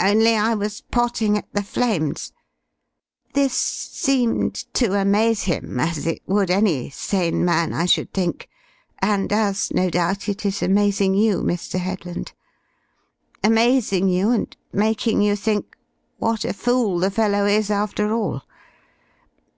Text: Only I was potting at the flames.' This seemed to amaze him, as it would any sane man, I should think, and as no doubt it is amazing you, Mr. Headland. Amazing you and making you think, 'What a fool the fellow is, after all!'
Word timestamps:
Only 0.00 0.34
I 0.38 0.54
was 0.54 0.80
potting 0.80 1.36
at 1.36 1.52
the 1.52 1.62
flames.' 1.62 2.32
This 3.34 3.52
seemed 3.52 4.54
to 4.72 4.94
amaze 4.98 5.42
him, 5.42 5.78
as 5.78 6.06
it 6.06 6.22
would 6.26 6.50
any 6.50 6.88
sane 6.88 7.44
man, 7.44 7.74
I 7.74 7.84
should 7.84 8.10
think, 8.14 8.48
and 9.00 9.30
as 9.30 9.70
no 9.70 9.90
doubt 9.90 10.30
it 10.30 10.46
is 10.46 10.62
amazing 10.62 11.12
you, 11.12 11.42
Mr. 11.42 11.78
Headland. 11.78 12.32
Amazing 13.44 14.08
you 14.08 14.30
and 14.30 14.56
making 14.72 15.20
you 15.20 15.36
think, 15.36 15.76
'What 16.16 16.46
a 16.46 16.54
fool 16.54 16.98
the 17.00 17.10
fellow 17.10 17.44
is, 17.44 17.70
after 17.70 18.14
all!' 18.14 18.44